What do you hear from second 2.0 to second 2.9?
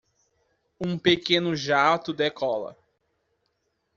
decola.